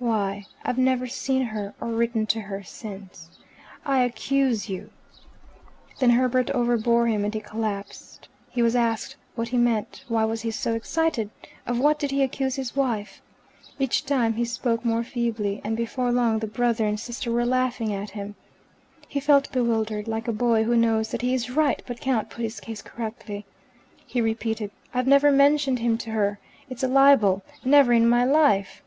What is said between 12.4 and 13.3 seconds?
his wife.